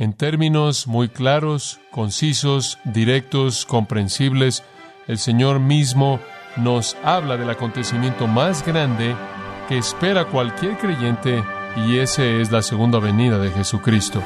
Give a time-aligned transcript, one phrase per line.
[0.00, 4.62] En términos muy claros, concisos, directos, comprensibles,
[5.08, 6.20] el Señor mismo
[6.56, 9.16] nos habla del acontecimiento más grande
[9.68, 11.42] que espera cualquier creyente
[11.84, 14.22] y ese es la segunda venida de Jesucristo.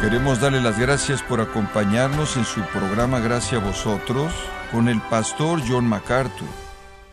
[0.00, 4.32] Queremos darle las gracias por acompañarnos en su programa Gracia a vosotros
[4.70, 6.61] con el pastor John MacArthur.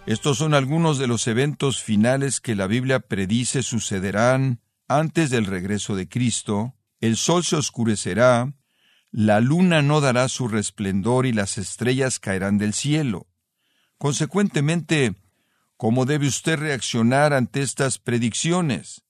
[0.09, 5.95] Estos son algunos de los eventos finales que la Biblia predice sucederán antes del regreso
[5.95, 6.73] de Cristo.
[6.99, 8.55] El sol se oscurecerá,
[9.11, 13.27] la luna no dará su resplendor y las estrellas caerán del cielo.
[13.99, 15.13] Consecuentemente,
[15.77, 19.03] ¿cómo debe usted reaccionar ante estas predicciones?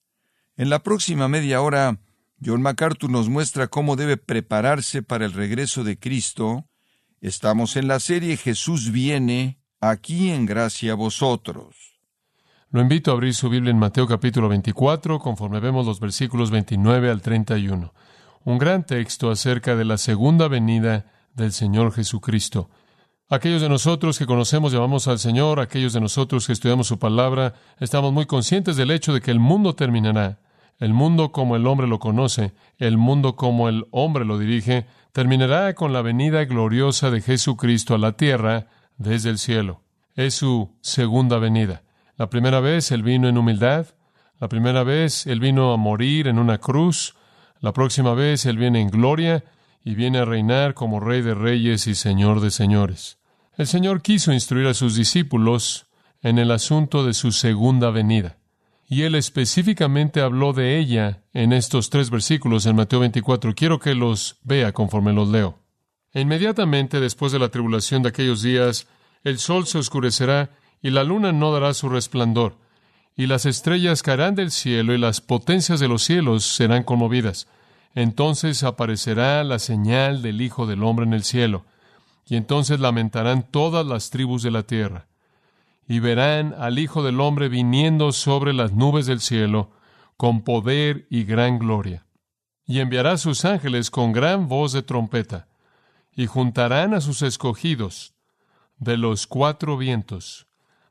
[0.57, 2.01] En la próxima media hora,
[2.43, 6.67] John MacArthur nos muestra cómo debe prepararse para el regreso de Cristo.
[7.21, 11.99] Estamos en la serie Jesús viene, aquí en gracia vosotros.
[12.71, 17.09] Lo invito a abrir su Biblia en Mateo capítulo 24, conforme vemos los versículos 29
[17.09, 17.93] al 31.
[18.43, 22.69] Un gran texto acerca de la segunda venida del Señor Jesucristo.
[23.29, 27.53] Aquellos de nosotros que conocemos, llamamos al Señor, aquellos de nosotros que estudiamos su palabra,
[27.79, 30.39] estamos muy conscientes del hecho de que el mundo terminará
[30.79, 35.73] el mundo como el hombre lo conoce, el mundo como el hombre lo dirige, terminará
[35.75, 38.67] con la venida gloriosa de Jesucristo a la tierra
[38.99, 39.81] desde el cielo.
[40.15, 41.81] Es su segunda venida.
[42.17, 43.87] La primera vez Él vino en humildad,
[44.39, 47.15] la primera vez Él vino a morir en una cruz,
[47.59, 49.43] la próxima vez Él viene en gloria
[49.83, 53.17] y viene a reinar como Rey de Reyes y Señor de Señores.
[53.57, 55.87] El Señor quiso instruir a sus discípulos
[56.21, 58.37] en el asunto de su segunda venida
[58.89, 63.53] y él específicamente habló de ella en estos tres versículos en Mateo 24.
[63.53, 65.59] Quiero que los vea conforme los leo.
[66.13, 68.87] Inmediatamente después de la tribulación de aquellos días,
[69.23, 70.49] el sol se oscurecerá
[70.81, 72.55] y la luna no dará su resplandor,
[73.15, 77.47] y las estrellas caerán del cielo y las potencias de los cielos serán conmovidas.
[77.95, 81.65] Entonces aparecerá la señal del Hijo del Hombre en el cielo,
[82.25, 85.09] y entonces lamentarán todas las tribus de la tierra
[85.89, 89.71] y verán al Hijo del Hombre viniendo sobre las nubes del cielo
[90.17, 92.05] con poder y gran gloria.
[92.67, 95.47] Y enviará sus ángeles con gran voz de trompeta,
[96.19, 98.13] y juntarán a sus escogidos
[98.77, 100.47] de los cuatro vientos,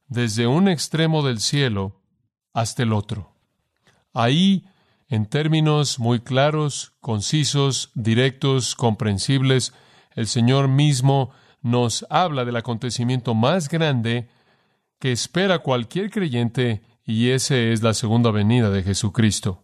[0.06, 2.00] desde un extremo del cielo
[2.54, 3.34] hasta el otro.
[4.14, 4.64] Ahí,
[5.06, 9.74] en términos muy claros, concisos, directos, comprensibles,
[10.12, 11.30] el Señor mismo
[11.60, 14.30] nos habla del acontecimiento más grande
[14.98, 19.62] que espera cualquier creyente y ese es la segunda venida de Jesucristo.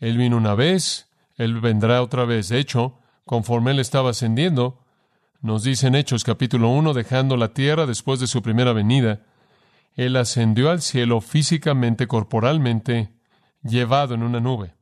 [0.00, 2.48] Él vino una vez, Él vendrá otra vez.
[2.48, 2.98] De hecho,
[3.28, 4.80] conforme Él estaba ascendiendo,
[5.42, 9.20] nos dice en Hechos capítulo 1, dejando la tierra después de su primera venida,
[9.94, 13.10] Él ascendió al cielo físicamente, corporalmente,
[13.62, 14.74] llevado en una nube.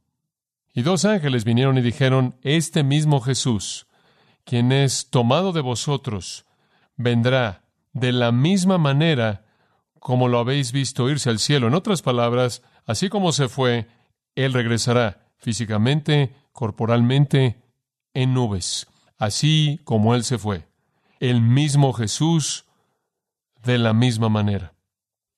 [0.72, 3.88] Y dos ángeles vinieron y dijeron, Este mismo Jesús,
[4.44, 6.46] quien es tomado de vosotros,
[6.96, 7.64] vendrá
[7.94, 9.44] de la misma manera
[9.98, 11.66] como lo habéis visto irse al cielo.
[11.66, 13.88] En otras palabras, así como se fue,
[14.36, 17.65] Él regresará físicamente, corporalmente,
[18.16, 18.86] en nubes,
[19.18, 20.66] así como Él se fue.
[21.20, 22.64] El mismo Jesús
[23.62, 24.72] de la misma manera.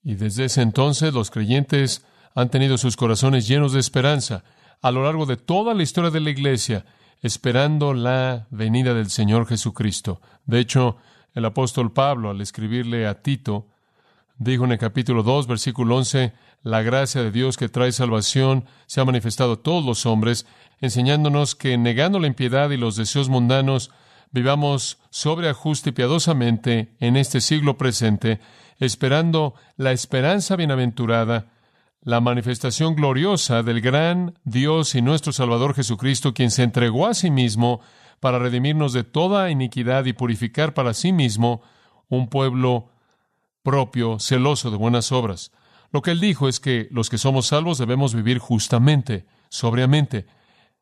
[0.05, 2.06] Y desde ese entonces los creyentes
[2.37, 4.44] han tenido sus corazones llenos de esperanza
[4.81, 6.87] a lo largo de toda la historia de la Iglesia,
[7.21, 10.21] esperando la venida del Señor Jesucristo.
[10.47, 10.99] De hecho,
[11.34, 13.66] el apóstol Pablo, al escribirle a Tito,
[14.38, 16.32] dijo en el capítulo 2, versículo 11,
[16.62, 20.47] la gracia de Dios que trae salvación se ha manifestado a todos los hombres,
[20.81, 23.91] enseñándonos que negando la impiedad y los deseos mundanos,
[24.31, 28.41] vivamos sobre ajuste y piadosamente en este siglo presente,
[28.78, 31.47] esperando la esperanza bienaventurada,
[32.03, 37.31] la manifestación gloriosa del gran Dios y nuestro Salvador Jesucristo, quien se entregó a sí
[37.31, 37.81] mismo
[38.21, 41.60] para redimirnos de toda iniquidad y purificar para sí mismo
[42.09, 42.91] un pueblo
[43.69, 45.53] propio, celoso de buenas obras.
[45.92, 50.27] Lo que él dijo es que los que somos salvos debemos vivir justamente, sobriamente,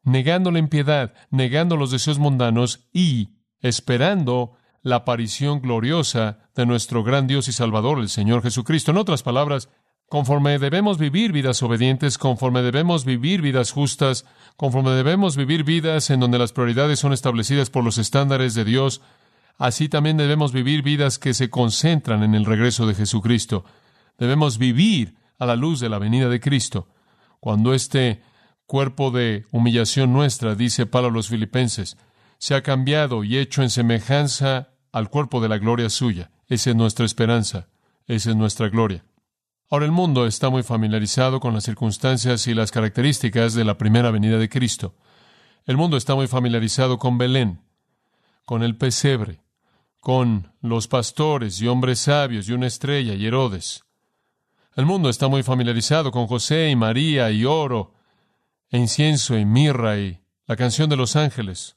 [0.05, 4.53] negando la impiedad, negando los deseos mundanos y esperando
[4.83, 8.93] la aparición gloriosa de nuestro gran Dios y Salvador, el Señor Jesucristo.
[8.93, 9.69] En otras palabras,
[10.09, 14.27] conforme debemos vivir vidas obedientes, conforme debemos vivir vidas justas,
[14.57, 19.03] conforme debemos vivir vidas en donde las prioridades son establecidas por los estándares de Dios,
[19.59, 23.65] así también debemos vivir vidas que se concentran en el regreso de Jesucristo.
[24.19, 26.89] Debemos vivir a la luz de la venida de Cristo.
[27.41, 28.23] Cuando este
[28.67, 31.97] cuerpo de humillación nuestra, dice Pablo a los filipenses,
[32.39, 36.31] se ha cambiado y hecho en semejanza al cuerpo de la gloria suya.
[36.49, 37.69] Esa es nuestra esperanza.
[38.07, 39.05] esa es nuestra gloria.
[39.69, 44.13] Ahora el mundo está muy familiarizado con las circunstancias y las características de la primera
[44.13, 44.95] venida de Cristo.
[45.65, 47.61] El mundo está muy familiarizado con Belén,
[48.45, 49.41] con el pesebre,
[50.07, 53.83] con los pastores y hombres sabios y una estrella y Herodes.
[54.77, 57.93] El mundo está muy familiarizado con José y María y oro,
[58.71, 61.77] e incienso y mirra y la canción de los ángeles.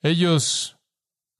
[0.00, 0.78] Ellos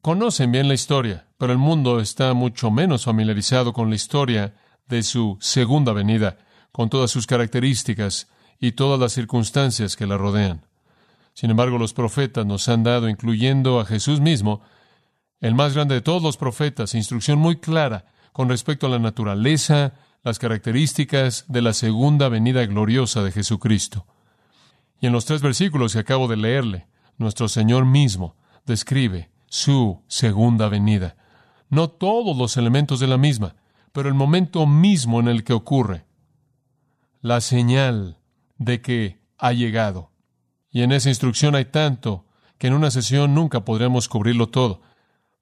[0.02, 4.56] conocen bien la historia, pero el mundo está mucho menos familiarizado con la historia
[4.88, 6.36] de su segunda venida,
[6.70, 8.28] con todas sus características
[8.58, 10.66] y todas las circunstancias que la rodean.
[11.32, 14.60] Sin embargo, los profetas nos han dado, incluyendo a Jesús mismo,
[15.40, 19.94] el más grande de todos los profetas, instrucción muy clara con respecto a la naturaleza,
[20.22, 24.06] las características de la segunda venida gloriosa de Jesucristo.
[25.00, 30.68] Y en los tres versículos que acabo de leerle, nuestro Señor mismo describe su segunda
[30.68, 31.16] venida.
[31.70, 33.56] No todos los elementos de la misma,
[33.92, 36.04] pero el momento mismo en el que ocurre.
[37.22, 38.18] La señal
[38.58, 40.10] de que ha llegado.
[40.70, 42.26] Y en esa instrucción hay tanto
[42.58, 44.82] que en una sesión nunca podremos cubrirlo todo.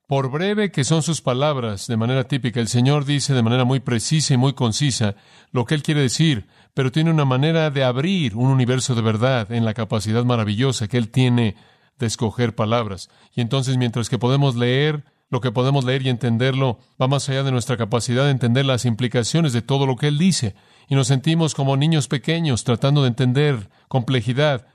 [0.09, 3.79] Por breve que son sus palabras, de manera típica, el Señor dice de manera muy
[3.79, 5.17] precisa y muy concisa
[5.53, 9.53] lo que Él quiere decir, pero tiene una manera de abrir un universo de verdad
[9.53, 11.57] en la capacidad maravillosa que Él tiene
[11.99, 13.11] de escoger palabras.
[13.35, 17.43] Y entonces, mientras que podemos leer lo que podemos leer y entenderlo, va más allá
[17.43, 20.55] de nuestra capacidad de entender las implicaciones de todo lo que Él dice.
[20.89, 24.69] Y nos sentimos como niños pequeños tratando de entender complejidad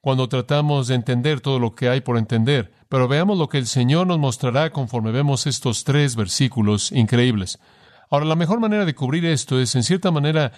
[0.00, 2.72] cuando tratamos de entender todo lo que hay por entender.
[2.88, 7.58] Pero veamos lo que el Señor nos mostrará conforme vemos estos tres versículos increíbles.
[8.10, 10.52] Ahora, la mejor manera de cubrir esto es, en cierta manera,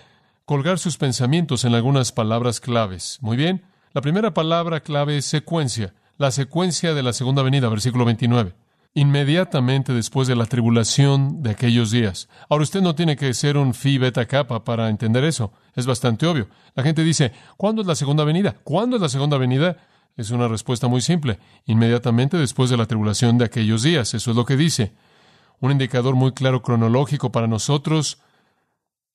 [0.44, 3.18] colgar sus pensamientos en algunas palabras claves.
[3.20, 3.64] Muy bien.
[3.92, 8.61] La primera palabra clave es secuencia, la secuencia de la segunda venida, versículo 29
[8.94, 12.28] inmediatamente después de la tribulación de aquellos días.
[12.48, 15.52] Ahora usted no tiene que ser un phi beta kappa para entender eso.
[15.74, 16.48] Es bastante obvio.
[16.74, 18.56] La gente dice, ¿cuándo es la segunda venida?
[18.64, 19.78] ¿Cuándo es la segunda venida?
[20.16, 21.38] Es una respuesta muy simple.
[21.64, 24.12] Inmediatamente después de la tribulación de aquellos días.
[24.12, 24.92] Eso es lo que dice.
[25.60, 28.18] Un indicador muy claro cronológico para nosotros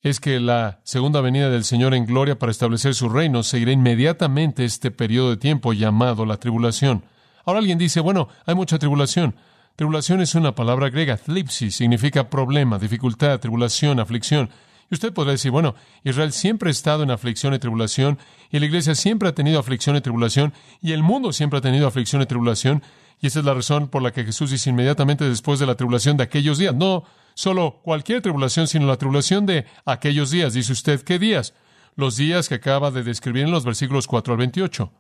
[0.02, 4.64] es que la segunda venida del Señor en gloria para establecer su reino seguirá inmediatamente
[4.64, 7.04] este periodo de tiempo llamado la tribulación.
[7.46, 9.36] Ahora alguien dice, bueno, hay mucha tribulación.
[9.78, 14.50] Tribulación es una palabra griega, thlipsis, significa problema, dificultad, tribulación, aflicción.
[14.90, 18.18] Y usted podrá decir, bueno, Israel siempre ha estado en aflicción y tribulación,
[18.50, 20.52] y la iglesia siempre ha tenido aflicción y tribulación,
[20.82, 22.82] y el mundo siempre ha tenido aflicción y tribulación,
[23.22, 26.18] y esa es la razón por la que Jesús dice inmediatamente después de la tribulación
[26.18, 26.74] de aquellos días.
[26.74, 27.04] No
[27.36, 30.56] solo cualquier tribulación, sino la tribulación de aquellos días.
[30.56, 31.54] Dice usted, ¿qué días?
[31.96, 34.92] Los días que acaba de describir en los versículos 4 al 28.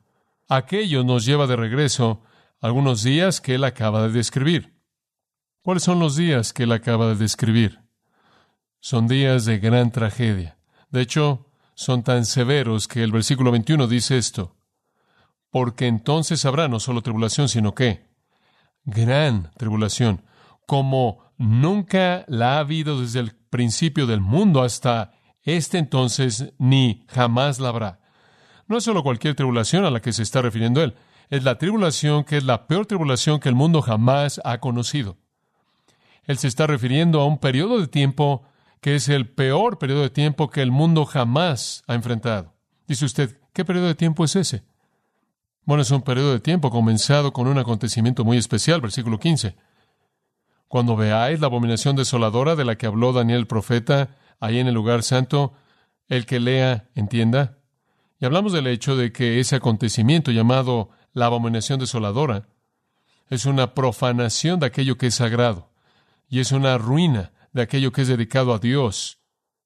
[0.49, 2.21] Aquello nos lleva de regreso
[2.59, 4.75] algunos días que él acaba de describir.
[5.61, 7.81] ¿Cuáles son los días que él acaba de describir?
[8.79, 10.57] Son días de gran tragedia.
[10.89, 14.55] De hecho, son tan severos que el versículo 21 dice esto.
[15.49, 18.07] Porque entonces habrá no solo tribulación, sino que
[18.83, 20.23] gran tribulación,
[20.65, 25.13] como nunca la ha habido desde el principio del mundo hasta
[25.43, 27.99] este entonces, ni jamás la habrá.
[28.67, 30.95] No es solo cualquier tribulación a la que se está refiriendo él
[31.29, 35.17] es la tribulación que es la peor tribulación que el mundo jamás ha conocido.
[36.23, 38.43] Él se está refiriendo a un periodo de tiempo
[38.81, 42.53] que es el peor periodo de tiempo que el mundo jamás ha enfrentado.
[42.87, 44.63] Dice usted, ¿qué periodo de tiempo es ese?
[45.65, 49.55] Bueno, es un periodo de tiempo comenzado con un acontecimiento muy especial, versículo 15.
[50.67, 54.73] Cuando veáis la abominación desoladora de la que habló Daniel el profeta ahí en el
[54.73, 55.53] lugar santo,
[56.07, 57.57] el que lea entienda.
[58.19, 62.47] Y hablamos del hecho de que ese acontecimiento llamado la abominación desoladora,
[63.31, 65.71] es una profanación de aquello que es sagrado
[66.29, 69.17] y es una ruina de aquello que es dedicado a Dios,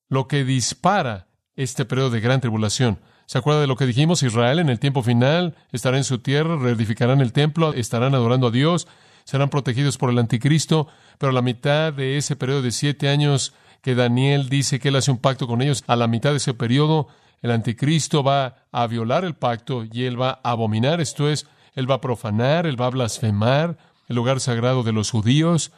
[0.07, 1.27] lo que dispara
[1.57, 3.01] este periodo de gran tribulación.
[3.25, 4.23] ¿Se acuerda de lo que dijimos?
[4.23, 8.51] Israel en el tiempo final estará en su tierra, reedificarán el templo, estarán adorando a
[8.51, 8.87] Dios,
[9.25, 13.53] serán protegidos por el anticristo, pero a la mitad de ese periodo de siete años
[13.81, 16.53] que Daniel dice que él hace un pacto con ellos, a la mitad de ese
[16.53, 17.09] periodo
[17.41, 21.89] el anticristo va a violar el pacto y él va a abominar, esto es, él
[21.89, 25.71] va a profanar, él va a blasfemar el lugar sagrado de los judíos,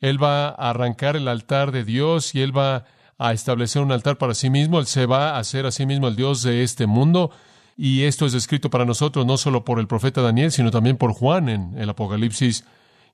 [0.00, 2.84] él va a arrancar el altar de Dios y él va
[3.18, 6.08] a establecer un altar para sí mismo, él se va a hacer a sí mismo
[6.08, 7.30] el Dios de este mundo.
[7.78, 11.12] Y esto es escrito para nosotros no solo por el profeta Daniel, sino también por
[11.12, 12.64] Juan en el Apocalipsis.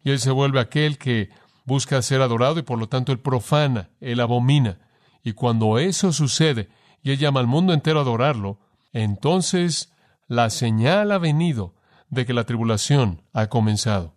[0.04, 1.30] Y él se vuelve aquel que
[1.64, 4.78] busca ser adorado y por lo tanto él profana, él abomina.
[5.24, 6.68] Y cuando eso sucede,
[7.02, 8.58] y él llama al mundo entero a adorarlo,
[8.92, 9.92] entonces
[10.28, 11.74] la señal ha venido
[12.08, 14.16] de que la tribulación ha comenzado.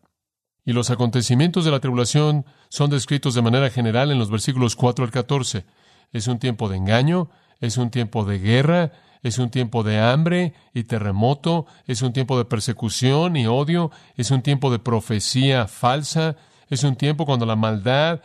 [0.66, 5.06] Y los acontecimientos de la tribulación son descritos de manera general en los versículos 4
[5.06, 5.66] al 14.
[6.12, 10.54] Es un tiempo de engaño, es un tiempo de guerra, es un tiempo de hambre
[10.74, 16.36] y terremoto, es un tiempo de persecución y odio, es un tiempo de profecía falsa,
[16.70, 18.22] es un tiempo cuando la maldad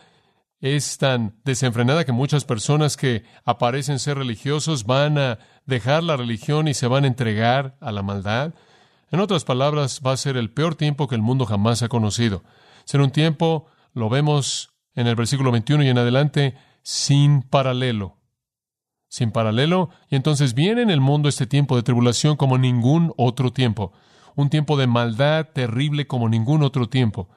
[0.61, 6.67] es tan desenfrenada que muchas personas que aparecen ser religiosos van a dejar la religión
[6.67, 8.53] y se van a entregar a la maldad.
[9.11, 12.43] En otras palabras, va a ser el peor tiempo que el mundo jamás ha conocido.
[12.85, 18.17] Será un tiempo, lo vemos en el versículo 21 y en adelante, sin paralelo.
[19.09, 23.51] Sin paralelo, y entonces viene en el mundo este tiempo de tribulación como ningún otro
[23.51, 23.93] tiempo.
[24.35, 27.29] Un tiempo de maldad terrible como ningún otro tiempo.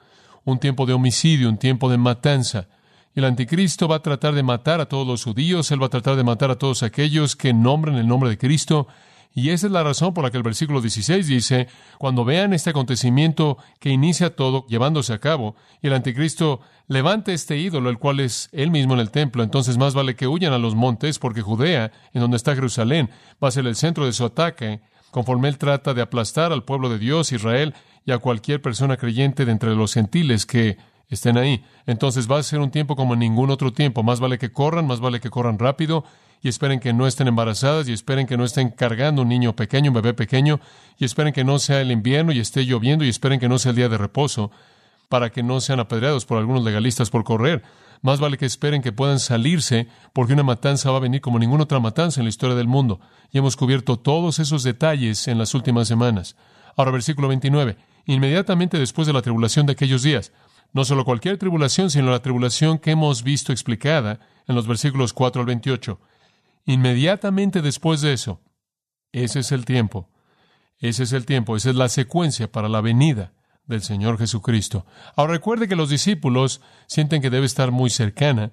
[0.45, 2.69] Un tiempo de homicidio, un tiempo de matanza,
[3.15, 6.17] el anticristo va a tratar de matar a todos los judíos, él va a tratar
[6.17, 8.87] de matar a todos aquellos que nombren el nombre de Cristo.
[9.33, 11.67] Y esa es la razón por la que el versículo 16 dice,
[11.97, 17.57] cuando vean este acontecimiento que inicia todo llevándose a cabo, y el anticristo levante este
[17.57, 20.57] ídolo, el cual es él mismo en el templo, entonces más vale que huyan a
[20.57, 23.09] los montes, porque Judea, en donde está Jerusalén,
[23.43, 24.81] va a ser el centro de su ataque,
[25.11, 27.73] conforme él trata de aplastar al pueblo de Dios, Israel,
[28.05, 30.77] y a cualquier persona creyente de entre los gentiles que
[31.09, 31.63] estén ahí.
[31.85, 34.03] Entonces va a ser un tiempo como ningún otro tiempo.
[34.03, 36.03] Más vale que corran, más vale que corran rápido
[36.41, 39.91] y esperen que no estén embarazadas y esperen que no estén cargando un niño pequeño,
[39.91, 40.59] un bebé pequeño
[40.97, 43.71] y esperen que no sea el invierno y esté lloviendo y esperen que no sea
[43.71, 44.51] el día de reposo
[45.09, 47.63] para que no sean apedreados por algunos legalistas por correr.
[48.01, 51.63] Más vale que esperen que puedan salirse porque una matanza va a venir como ninguna
[51.63, 52.99] otra matanza en la historia del mundo.
[53.31, 56.35] Y hemos cubierto todos esos detalles en las últimas semanas.
[56.75, 57.77] Ahora versículo 29.
[58.05, 60.31] Inmediatamente después de la tribulación de aquellos días,
[60.75, 65.39] no solo cualquier tribulación, sino la tribulación que hemos visto explicada en los versículos 4
[65.39, 66.01] al 28.
[66.65, 68.41] Inmediatamente después de eso,
[69.13, 70.09] ese es el tiempo.
[70.77, 73.31] Ese es el tiempo, esa es la secuencia para la venida
[73.65, 74.85] del Señor Jesucristo.
[75.15, 78.51] Ahora recuerde que los discípulos sienten que debe estar muy cercana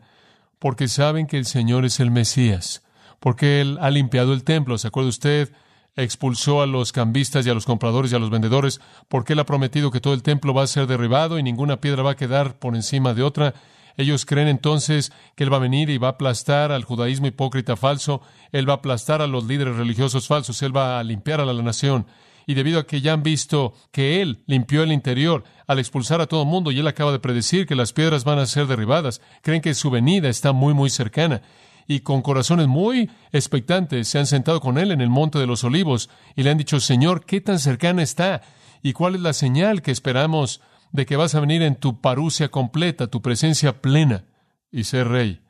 [0.61, 2.85] porque saben que el Señor es el Mesías,
[3.19, 4.79] porque Él ha limpiado el templo.
[4.79, 5.53] ¿Se acuerda usted?
[5.97, 9.47] Expulsó a los cambistas y a los compradores y a los vendedores, porque él ha
[9.47, 12.59] prometido que todo el templo va a ser derribado y ninguna piedra va a quedar
[12.59, 13.55] por encima de otra.
[13.97, 17.77] Ellos creen entonces que Él va a venir y va a aplastar al judaísmo hipócrita
[17.77, 21.45] falso, Él va a aplastar a los líderes religiosos falsos, Él va a limpiar a
[21.45, 22.07] la nación.
[22.47, 26.27] Y debido a que ya han visto que Él limpió el interior al expulsar a
[26.27, 29.61] todo mundo y Él acaba de predecir que las piedras van a ser derribadas, creen
[29.61, 31.43] que su venida está muy, muy cercana
[31.87, 35.65] y con corazones muy expectantes se han sentado con él en el monte de los
[35.65, 38.43] olivos y le han dicho, Señor, ¿qué tan cercana está?
[38.83, 40.61] ¿Y cuál es la señal que esperamos
[40.93, 44.25] de que vas a venir en tu parucia completa, tu presencia plena
[44.71, 45.41] y ser rey?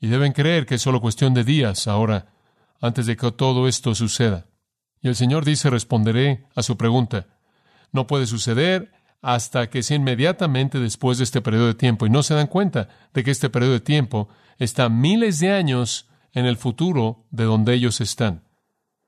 [0.00, 2.26] Y deben creer que es solo cuestión de días ahora,
[2.80, 4.46] antes de que todo esto suceda.
[5.00, 7.26] Y el Señor dice, responderé a su pregunta.
[7.92, 8.92] No puede suceder
[9.22, 12.06] hasta que sea inmediatamente después de este periodo de tiempo.
[12.06, 16.08] Y no se dan cuenta de que este periodo de tiempo está miles de años
[16.32, 18.44] en el futuro de donde ellos están.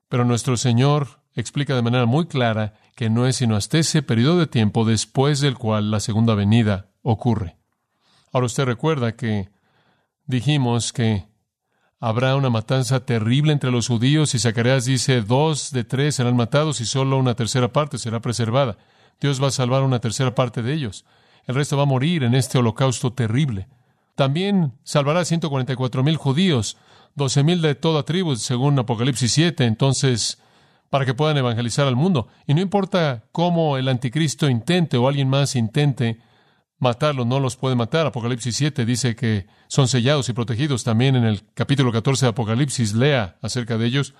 [0.07, 4.39] Pero nuestro Señor explica de manera muy clara que no es sino hasta ese periodo
[4.39, 7.57] de tiempo después del cual la segunda venida ocurre.
[8.31, 9.49] Ahora usted recuerda que
[10.25, 11.27] dijimos que
[11.99, 16.81] habrá una matanza terrible entre los judíos y Zacarías dice dos de tres serán matados
[16.81, 18.77] y solo una tercera parte será preservada.
[19.19, 21.05] Dios va a salvar una tercera parte de ellos.
[21.45, 23.67] El resto va a morir en este holocausto terrible.
[24.15, 26.77] También salvará a 144 mil judíos,
[27.15, 30.41] 12 mil de toda tribu, según Apocalipsis 7, entonces,
[30.89, 32.27] para que puedan evangelizar al mundo.
[32.45, 36.19] Y no importa cómo el anticristo intente o alguien más intente
[36.79, 38.07] matarlos, no los puede matar.
[38.07, 40.83] Apocalipsis 7 dice que son sellados y protegidos.
[40.83, 44.13] También en el capítulo 14 de Apocalipsis lea acerca de ellos.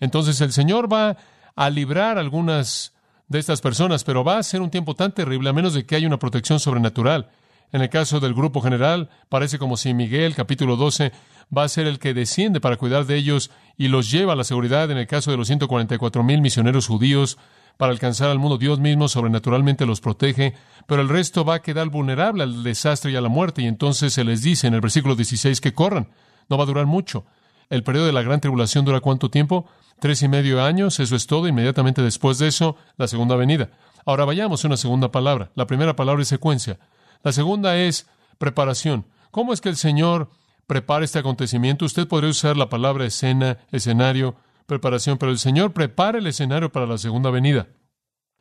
[0.00, 1.16] Entonces el Señor va
[1.56, 2.93] a librar algunas
[3.28, 5.96] de estas personas, pero va a ser un tiempo tan terrible a menos de que
[5.96, 7.30] haya una protección sobrenatural.
[7.72, 11.12] En el caso del grupo general, parece como si Miguel, capítulo 12,
[11.56, 14.44] va a ser el que desciende para cuidar de ellos y los lleva a la
[14.44, 14.90] seguridad.
[14.90, 17.38] En el caso de los 144 mil misioneros judíos,
[17.76, 20.54] para alcanzar al mundo, Dios mismo sobrenaturalmente los protege,
[20.86, 23.62] pero el resto va a quedar vulnerable al desastre y a la muerte.
[23.62, 26.08] Y entonces se les dice en el versículo 16 que corran.
[26.48, 27.24] No va a durar mucho.
[27.70, 29.66] El periodo de la gran tribulación dura cuánto tiempo?
[30.00, 31.48] Tres y medio años, eso es todo.
[31.48, 33.70] Inmediatamente después de eso, la segunda venida.
[34.04, 35.50] Ahora vayamos a una segunda palabra.
[35.54, 36.78] La primera palabra es secuencia.
[37.22, 38.06] La segunda es
[38.38, 39.06] preparación.
[39.30, 40.30] ¿Cómo es que el Señor
[40.66, 41.84] prepara este acontecimiento?
[41.84, 46.86] Usted podría usar la palabra escena, escenario, preparación, pero el Señor prepara el escenario para
[46.86, 47.68] la segunda venida.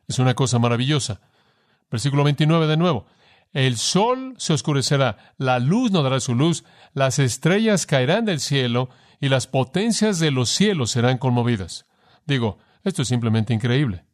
[0.08, 1.22] Es una cosa maravillosa.
[1.90, 3.06] Versículo 29 de nuevo.
[3.54, 8.90] El sol se oscurecerá, la luz no dará su luz, las estrellas caerán del cielo
[9.20, 11.86] y las potencias de los cielos serán conmovidas.
[12.26, 14.06] Digo, esto es simplemente increíble.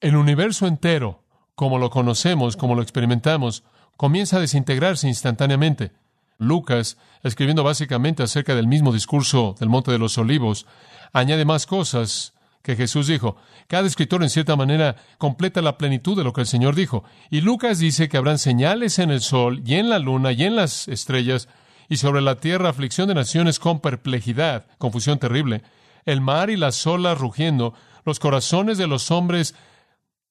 [0.00, 1.24] El universo entero
[1.58, 3.64] como lo conocemos, como lo experimentamos,
[3.96, 5.90] comienza a desintegrarse instantáneamente.
[6.38, 10.66] Lucas, escribiendo básicamente acerca del mismo discurso del Monte de los Olivos,
[11.12, 13.36] añade más cosas que Jesús dijo.
[13.66, 17.04] Cada escritor, en cierta manera, completa la plenitud de lo que el Señor dijo.
[17.30, 20.56] Y Lucas dice que habrán señales en el sol y en la luna y en
[20.56, 21.48] las estrellas,
[21.88, 25.62] y sobre la tierra aflicción de naciones con perplejidad, confusión terrible,
[26.04, 27.74] el mar y las olas rugiendo,
[28.04, 29.54] los corazones de los hombres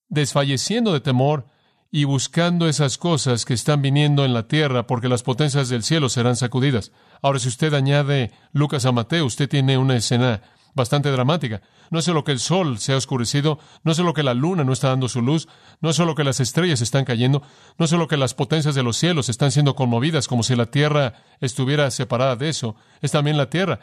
[0.09, 1.47] desfalleciendo de temor
[1.91, 6.09] y buscando esas cosas que están viniendo en la tierra, porque las potencias del cielo
[6.09, 6.91] serán sacudidas.
[7.21, 10.41] Ahora, si usted añade Lucas a Mateo, usted tiene una escena
[10.77, 11.61] bastante dramática.
[11.91, 14.63] No es solo que el sol se ha oscurecido, no es solo que la luna
[14.63, 15.49] no está dando su luz,
[15.81, 17.43] no es solo que las estrellas están cayendo,
[17.77, 20.67] no es solo que las potencias de los cielos están siendo conmovidas como si la
[20.67, 23.79] tierra estuviera separada de eso, es también la tierra.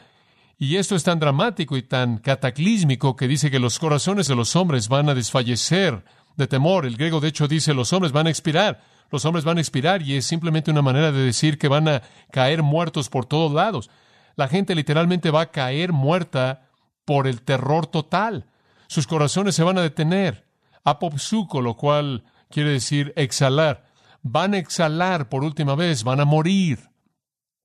[0.57, 4.55] Y esto es tan dramático y tan cataclísmico que dice que los corazones de los
[4.55, 6.03] hombres van a desfallecer
[6.37, 6.85] de temor.
[6.85, 8.81] El griego, de hecho, dice los hombres van a expirar.
[9.11, 12.01] Los hombres van a expirar y es simplemente una manera de decir que van a
[12.31, 13.89] caer muertos por todos lados.
[14.35, 16.64] La gente literalmente va a caer muerta
[17.05, 18.47] por el terror total.
[18.87, 20.45] Sus corazones se van a detener.
[20.83, 23.85] Apopsuco, lo cual quiere decir exhalar.
[24.21, 26.89] Van a exhalar por última vez, van a morir.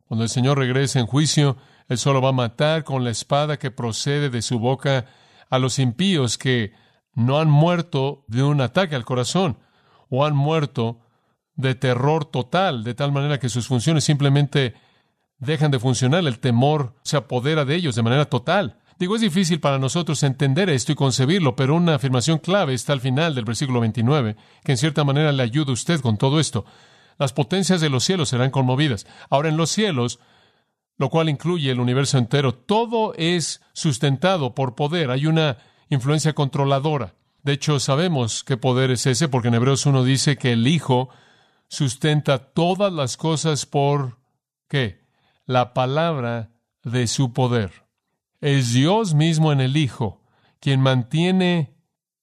[0.07, 1.57] Cuando el Señor regrese en juicio,
[1.89, 5.07] Él solo va a matar con la espada que procede de su boca
[5.49, 6.73] a los impíos que
[7.15, 9.59] no han muerto de un ataque al corazón
[10.09, 11.01] o han muerto
[11.55, 14.75] de terror total, de tal manera que sus funciones simplemente
[15.39, 18.80] dejan de funcionar, el temor se apodera de ellos de manera total.
[19.01, 23.01] Digo, es difícil para nosotros entender esto y concebirlo, pero una afirmación clave está al
[23.01, 26.67] final del versículo 29, que en cierta manera le ayuda a usted con todo esto.
[27.19, 29.07] Las potencias de los cielos serán conmovidas.
[29.31, 30.21] Ahora en los cielos,
[30.99, 35.11] lo cual incluye el universo entero, todo es sustentado por poder.
[35.11, 35.57] Hay una
[35.89, 37.15] influencia controladora.
[37.43, 41.09] De hecho, sabemos qué poder es ese, porque en Hebreos 1 dice que el Hijo
[41.69, 44.19] sustenta todas las cosas por
[44.69, 45.07] ¿qué?
[45.47, 46.51] La palabra
[46.85, 47.90] de su poder.
[48.41, 50.21] Es Dios mismo en el Hijo
[50.61, 51.75] quien mantiene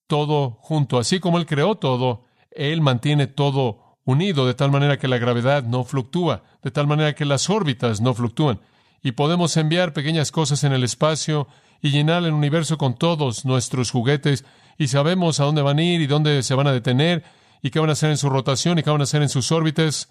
[0.08, 1.00] todo junto.
[1.00, 5.64] Así como Él creó todo, Él mantiene todo unido, de tal manera que la gravedad
[5.64, 8.62] no fluctúa, de tal manera que las órbitas no fluctúan.
[9.04, 11.48] Y podemos enviar pequeñas cosas en el espacio
[11.82, 14.46] y llenar el universo con todos nuestros juguetes
[14.78, 17.24] y sabemos a dónde van a ir y dónde se van a detener
[17.62, 19.52] y qué van a hacer en su rotación y qué van a hacer en sus
[19.52, 20.10] órbitas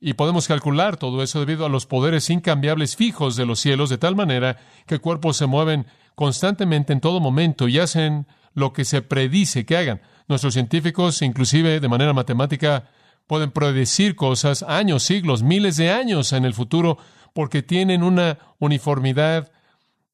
[0.00, 3.98] y podemos calcular todo eso debido a los poderes incambiables fijos de los cielos, de
[3.98, 9.02] tal manera que cuerpos se mueven constantemente en todo momento y hacen lo que se
[9.02, 10.00] predice que hagan.
[10.26, 12.88] Nuestros científicos, inclusive de manera matemática,
[13.26, 16.98] pueden predecir cosas años, siglos, miles de años en el futuro
[17.34, 19.52] porque tienen una uniformidad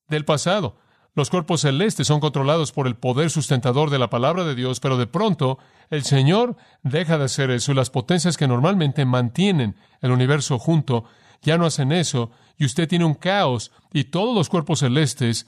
[0.08, 0.76] del pasado.
[1.16, 4.98] Los cuerpos celestes son controlados por el poder sustentador de la palabra de Dios, pero
[4.98, 10.10] de pronto el Señor deja de hacer eso y las potencias que normalmente mantienen el
[10.10, 11.04] universo junto
[11.40, 15.46] ya no hacen eso y usted tiene un caos y todos los cuerpos celestes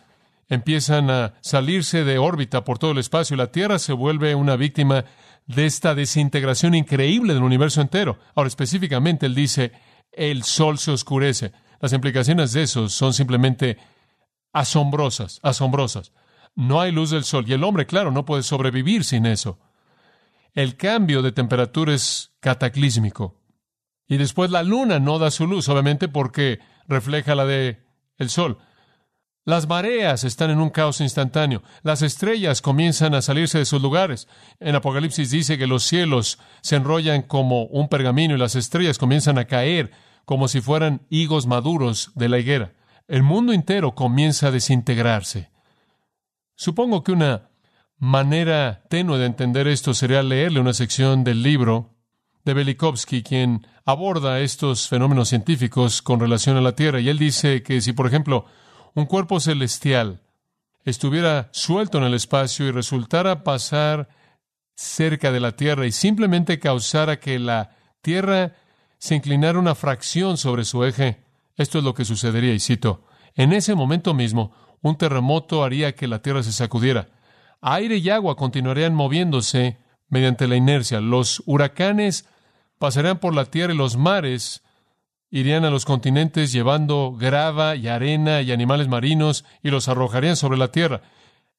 [0.49, 4.57] empiezan a salirse de órbita por todo el espacio y la Tierra se vuelve una
[4.57, 5.05] víctima
[5.47, 8.19] de esta desintegración increíble del universo entero.
[8.35, 9.73] Ahora específicamente él dice,
[10.13, 11.53] el sol se oscurece.
[11.79, 13.77] Las implicaciones de eso son simplemente
[14.53, 16.13] asombrosas, asombrosas.
[16.55, 19.59] No hay luz del sol y el hombre, claro, no puede sobrevivir sin eso.
[20.55, 23.41] El cambio de temperatura es cataclísmico.
[24.09, 26.59] Y después la luna no da su luz, obviamente porque
[26.89, 28.59] refleja la de el sol.
[29.45, 31.63] Las mareas están en un caos instantáneo.
[31.83, 34.29] Las estrellas comienzan a salirse de sus lugares.
[34.61, 39.39] En Apocalipsis dice que los cielos se enrollan como un pergamino y las estrellas comienzan
[39.39, 39.93] a caer
[40.25, 42.73] como si fueran higos maduros de la higuera
[43.09, 45.51] el mundo entero comienza a desintegrarse.
[46.55, 47.49] Supongo que una
[47.97, 51.95] manera tenue de entender esto sería leerle una sección del libro
[52.45, 57.01] de Velikovsky, quien aborda estos fenómenos científicos con relación a la Tierra.
[57.01, 58.45] Y él dice que si, por ejemplo,
[58.95, 60.21] un cuerpo celestial
[60.85, 64.09] estuviera suelto en el espacio y resultara pasar
[64.75, 68.53] cerca de la Tierra y simplemente causara que la Tierra
[68.99, 71.28] se inclinara una fracción sobre su eje,
[71.59, 76.09] esto es lo que sucedería, y cito, en ese momento mismo, un terremoto haría que
[76.09, 77.09] la tierra se sacudiera.
[77.61, 81.01] Aire y agua continuarían moviéndose mediante la inercia.
[81.01, 82.27] Los huracanes
[82.79, 84.63] pasarían por la tierra y los mares
[85.31, 90.59] irían a los continentes llevando grava y arena y animales marinos y los arrojarían sobre
[90.59, 91.03] la tierra.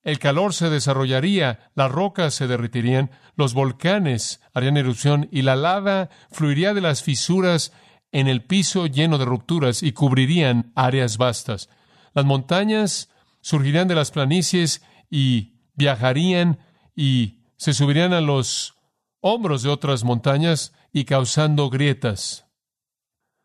[0.01, 6.09] El calor se desarrollaría, las rocas se derretirían, los volcanes harían erupción y la lava
[6.31, 7.73] fluiría de las fisuras
[8.11, 11.69] en el piso lleno de rupturas y cubrirían áreas vastas.
[12.13, 13.09] Las montañas
[13.41, 16.59] surgirían de las planicies y viajarían
[16.95, 18.75] y se subirían a los
[19.21, 22.45] hombros de otras montañas y causando grietas.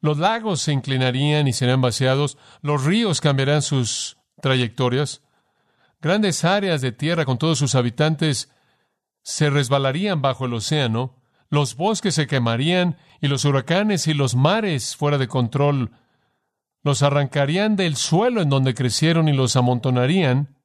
[0.00, 5.22] Los lagos se inclinarían y serían vaciados, los ríos cambiarán sus trayectorias,
[6.00, 8.50] grandes áreas de tierra con todos sus habitantes
[9.22, 11.16] se resbalarían bajo el océano,
[11.55, 15.93] los bosques se quemarían y los huracanes y los mares fuera de control
[16.83, 20.59] los arrancarían del suelo en donde crecieron y los amontonarían,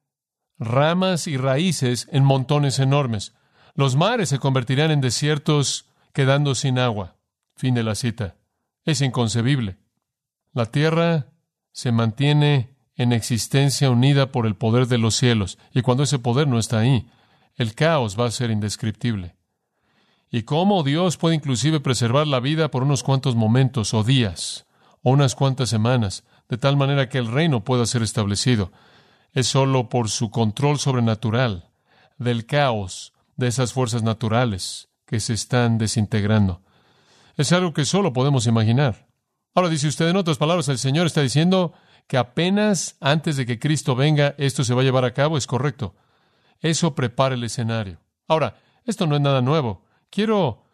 [0.58, 3.34] ramas y raíces en montones enormes.
[3.74, 7.16] Los mares se convertirían en desiertos quedando sin agua.
[7.56, 8.36] Fin de la cita.
[8.84, 9.78] Es inconcebible.
[10.52, 11.28] La tierra
[11.72, 16.48] se mantiene en existencia unida por el poder de los cielos, y cuando ese poder
[16.48, 17.08] no está ahí,
[17.56, 19.39] el caos va a ser indescriptible.
[20.30, 24.66] Y cómo Dios puede inclusive preservar la vida por unos cuantos momentos o días
[25.02, 28.70] o unas cuantas semanas, de tal manera que el reino pueda ser establecido.
[29.32, 31.70] Es sólo por su control sobrenatural
[32.18, 36.62] del caos de esas fuerzas naturales que se están desintegrando.
[37.36, 39.08] Es algo que solo podemos imaginar.
[39.54, 41.72] Ahora dice usted, en otras palabras, el Señor está diciendo
[42.06, 45.46] que apenas antes de que Cristo venga esto se va a llevar a cabo, es
[45.46, 45.96] correcto.
[46.60, 47.98] Eso prepara el escenario.
[48.28, 49.82] Ahora, esto no es nada nuevo.
[50.10, 50.64] Quiero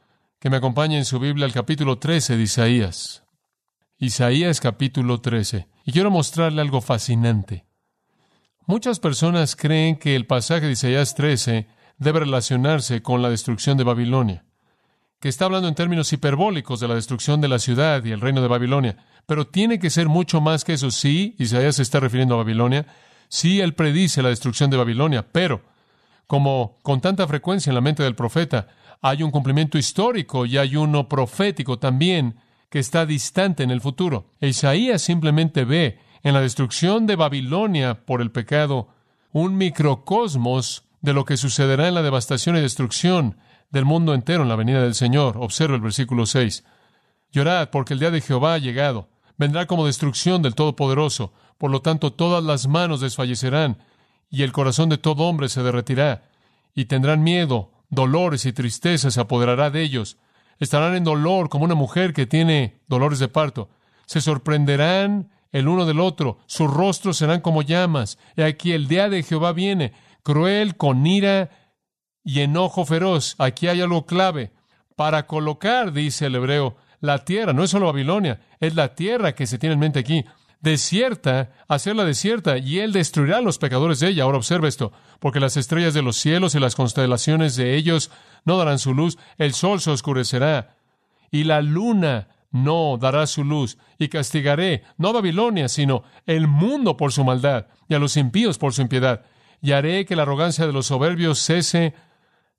[0.41, 3.23] que me acompañe en su Biblia al capítulo 13 de Isaías.
[3.99, 5.69] Isaías capítulo 13.
[5.85, 7.67] Y quiero mostrarle algo fascinante.
[8.65, 11.69] Muchas personas creen que el pasaje de Isaías 13
[11.99, 14.47] debe relacionarse con la destrucción de Babilonia,
[15.21, 18.41] que está hablando en términos hiperbólicos de la destrucción de la ciudad y el reino
[18.41, 20.91] de Babilonia, pero tiene que ser mucho más que eso.
[20.91, 22.87] Sí, Isaías se está refiriendo a Babilonia,
[23.29, 25.63] sí, él predice la destrucción de Babilonia, pero
[26.27, 28.69] como con tanta frecuencia en la mente del profeta,
[29.01, 32.37] hay un cumplimiento histórico y hay uno profético también
[32.71, 34.31] que está distante en el futuro.
[34.41, 38.89] Isaías simplemente ve en la destrucción de Babilonia por el pecado
[39.33, 43.37] un microcosmos de lo que sucederá en la devastación y destrucción
[43.71, 45.37] del mundo entero en la venida del Señor.
[45.39, 46.65] Observa el versículo 6.
[47.33, 49.09] Llorad porque el día de Jehová ha llegado.
[49.37, 51.33] Vendrá como destrucción del Todopoderoso.
[51.59, 53.79] Por lo tanto, todas las manos desfallecerán
[54.31, 56.31] y el corazón de todo hombre se derretirá.
[56.75, 60.19] Y tendrán miedo, dolores y tristeza se apoderará de ellos
[60.59, 63.69] estarán en dolor como una mujer que tiene dolores de parto.
[64.07, 68.19] Se sorprenderán el uno del otro, sus rostros serán como llamas.
[68.37, 71.51] Y aquí el día de Jehová viene, cruel, con ira
[72.25, 73.35] y enojo feroz.
[73.39, 74.53] Aquí hay algo clave.
[74.97, 79.47] Para colocar, dice el hebreo, la tierra, no es solo Babilonia, es la tierra que
[79.47, 80.25] se tiene en mente aquí
[80.61, 84.25] desierta, hacerla desierta, y Él destruirá a los pecadores de ella.
[84.25, 88.11] Ahora observa esto, porque las estrellas de los cielos y las constelaciones de ellos
[88.45, 90.77] no darán su luz, el sol se oscurecerá,
[91.31, 97.13] y la luna no dará su luz, y castigaré no Babilonia, sino el mundo por
[97.13, 99.25] su maldad, y a los impíos por su impiedad,
[99.61, 101.95] y haré que la arrogancia de los soberbios cese,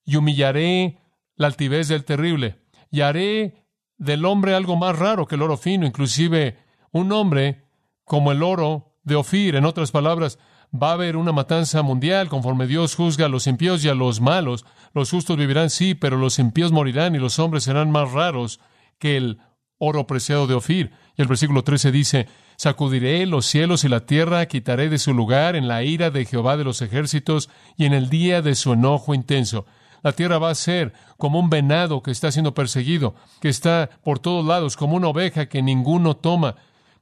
[0.05, 0.99] y humillaré
[1.36, 2.60] la altivez del terrible,
[2.91, 3.65] y haré
[3.97, 6.60] del hombre algo más raro que el oro fino, inclusive
[6.91, 7.66] un hombre
[8.08, 9.56] como el oro de Ofir.
[9.56, 10.39] En otras palabras,
[10.74, 14.22] va a haber una matanza mundial conforme Dios juzga a los impíos y a los
[14.22, 14.65] malos.
[14.93, 18.60] Los justos vivirán, sí, pero los impíos morirán y los hombres serán más raros
[18.98, 19.39] que el
[19.78, 20.91] oro preciado de Ofir.
[21.17, 25.56] Y el versículo 13 dice, sacudiré los cielos y la tierra, quitaré de su lugar
[25.56, 29.13] en la ira de Jehová de los ejércitos y en el día de su enojo
[29.13, 29.65] intenso.
[30.02, 34.20] La tierra va a ser como un venado que está siendo perseguido, que está por
[34.20, 36.56] todos lados, como una oveja que ninguno toma.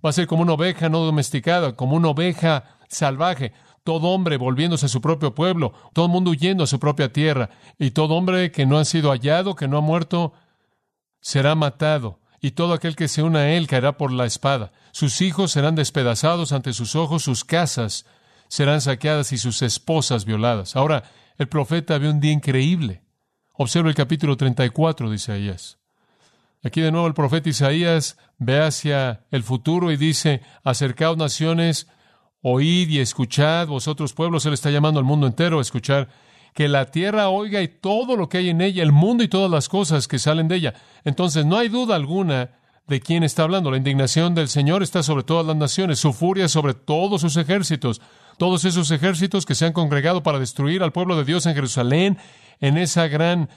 [0.05, 3.53] Va a ser como una oveja no domesticada, como una oveja salvaje.
[3.83, 7.91] Todo hombre volviéndose a su propio pueblo, todo mundo huyendo a su propia tierra, y
[7.91, 10.33] todo hombre que no ha sido hallado, que no ha muerto,
[11.21, 14.71] será matado, y todo aquel que se una a él caerá por la espada.
[14.91, 18.05] Sus hijos serán despedazados ante sus ojos, sus casas
[18.47, 20.75] serán saqueadas y sus esposas violadas.
[20.75, 21.03] Ahora,
[21.37, 23.01] el profeta ve un día increíble.
[23.53, 25.79] Observa el capítulo 34 de Isaías.
[26.63, 31.87] Aquí de nuevo el profeta Isaías ve hacia el futuro y dice, acercaos naciones,
[32.41, 36.09] oíd y escuchad, vosotros pueblos, él está llamando al mundo entero a escuchar,
[36.53, 39.51] que la tierra oiga y todo lo que hay en ella, el mundo y todas
[39.51, 40.73] las cosas que salen de ella.
[41.03, 42.51] Entonces no hay duda alguna
[42.87, 43.71] de quién está hablando.
[43.71, 48.01] La indignación del Señor está sobre todas las naciones, su furia sobre todos sus ejércitos,
[48.37, 52.17] todos esos ejércitos que se han congregado para destruir al pueblo de Dios en Jerusalén,
[52.61, 53.49] en esa gran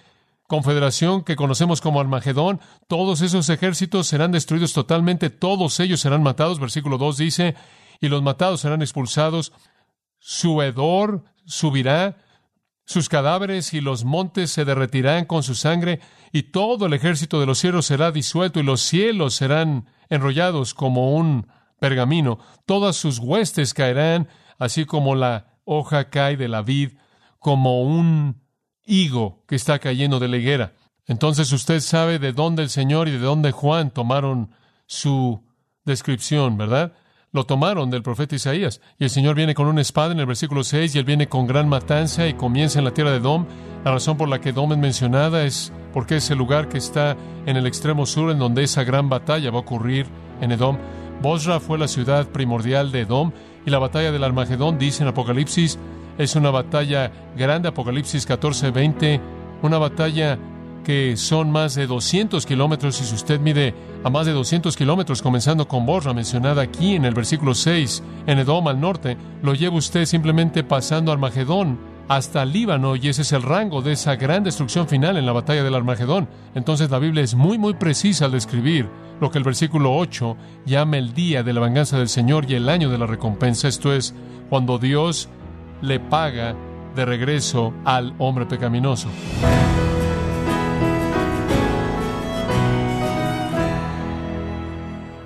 [0.49, 6.59] confederación que conocemos como Armagedón, todos esos ejércitos serán destruidos totalmente, todos ellos serán matados.
[6.59, 7.55] Versículo 2 dice,
[8.01, 9.53] y los matados serán expulsados,
[10.19, 12.17] su hedor subirá,
[12.87, 16.01] sus cadáveres y los montes se derretirán con su sangre,
[16.33, 21.15] y todo el ejército de los cielos será disuelto, y los cielos serán enrollados como
[21.15, 21.47] un
[21.79, 26.93] pergamino, todas sus huestes caerán, así como la hoja cae de la vid,
[27.39, 28.48] como un
[28.89, 30.73] higo que está cayendo de la higuera.
[31.07, 34.51] Entonces usted sabe de dónde el Señor y de dónde Juan tomaron
[34.87, 35.43] su
[35.85, 36.93] descripción, ¿verdad?
[37.31, 38.81] Lo tomaron del profeta Isaías.
[38.99, 41.47] Y el Señor viene con una espada en el versículo 6 y él viene con
[41.47, 43.47] gran matanza y comienza en la tierra de Dom.
[43.85, 47.17] La razón por la que Dom es mencionada es porque es el lugar que está
[47.47, 50.07] en el extremo sur en donde esa gran batalla va a ocurrir
[50.41, 50.79] en Edom.
[51.23, 53.33] Bosra fue la ciudad primordial de Edom
[53.67, 55.79] y la batalla del Armagedón, dice en Apocalipsis,
[56.19, 59.21] es una batalla grande, Apocalipsis 14, 20,
[59.63, 60.39] una batalla
[60.85, 65.23] que son más de 200 kilómetros y si usted mide a más de 200 kilómetros,
[65.23, 69.77] comenzando con Bosra, mencionada aquí en el versículo 6, en Edom al norte, lo lleva
[69.77, 71.79] usted simplemente pasando Armagedón
[72.09, 75.63] hasta Líbano y ese es el rango de esa gran destrucción final en la batalla
[75.63, 76.27] del Armagedón.
[76.55, 78.89] Entonces la Biblia es muy muy precisa al describir
[79.21, 82.69] lo que el versículo 8 llama el día de la venganza del Señor y el
[82.69, 83.69] año de la recompensa.
[83.69, 84.15] Esto es
[84.49, 85.29] cuando Dios
[85.83, 86.57] le paga
[86.95, 89.09] de regreso al hombre pecaminoso.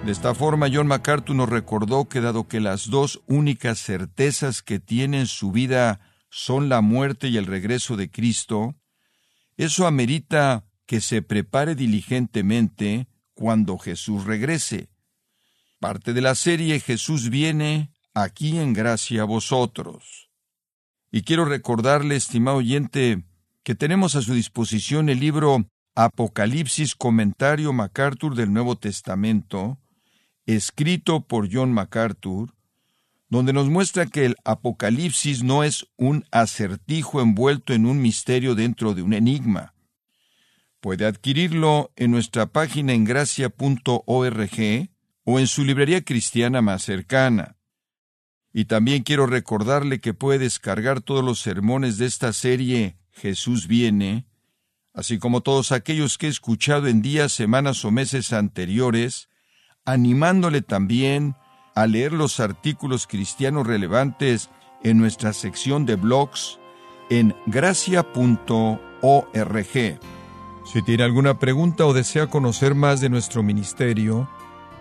[0.04, 4.80] De esta forma, John MacArthur nos recordó que dado que las dos únicas certezas que
[4.80, 8.74] tiene en su vida son la muerte y el regreso de Cristo,
[9.56, 14.88] eso amerita que se prepare diligentemente cuando Jesús regrese.
[15.78, 20.31] Parte de la serie Jesús viene aquí en gracia a vosotros.
[21.14, 23.22] Y quiero recordarle, estimado oyente,
[23.64, 29.78] que tenemos a su disposición el libro Apocalipsis Comentario MacArthur del Nuevo Testamento,
[30.46, 32.54] escrito por John MacArthur,
[33.28, 38.94] donde nos muestra que el Apocalipsis no es un acertijo envuelto en un misterio dentro
[38.94, 39.74] de un enigma.
[40.80, 44.00] Puede adquirirlo en nuestra página en gracia.org
[45.24, 47.56] o en su librería cristiana más cercana.
[48.52, 54.26] Y también quiero recordarle que puede descargar todos los sermones de esta serie Jesús viene,
[54.94, 59.28] así como todos aquellos que he escuchado en días, semanas o meses anteriores,
[59.84, 61.36] animándole también
[61.74, 64.50] a leer los artículos cristianos relevantes
[64.82, 66.58] en nuestra sección de blogs
[67.10, 68.08] en gracia.org.
[70.64, 74.28] Si tiene alguna pregunta o desea conocer más de nuestro ministerio,